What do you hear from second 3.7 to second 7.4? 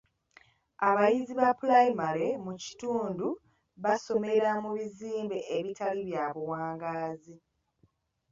basomera mu bizimbe ebitali bya buwangaazi.